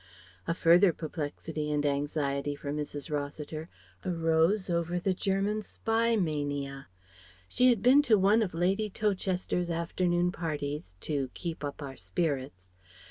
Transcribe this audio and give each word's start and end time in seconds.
A 0.47 0.55
further 0.55 0.91
perplexity 0.93 1.71
and 1.71 1.85
anxiety 1.85 2.55
for 2.55 2.73
Mrs. 2.73 3.11
Rossiter 3.11 3.69
arose 4.03 4.67
over 4.67 4.97
the 4.99 5.13
German 5.13 5.61
spy 5.61 6.15
mania. 6.15 6.87
She 7.47 7.69
had 7.69 7.83
been 7.83 8.01
to 8.09 8.17
one 8.17 8.41
of 8.41 8.55
Lady 8.55 8.89
Towcester's 8.89 9.69
afternoon 9.69 10.31
parties 10.31 10.93
"to 11.01 11.29
keep 11.35 11.63
up 11.63 11.83
our 11.83 11.97
spirits." 11.97 12.71